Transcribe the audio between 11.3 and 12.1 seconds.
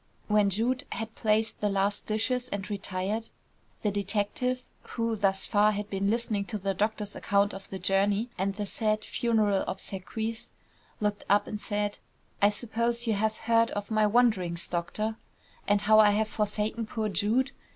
and said: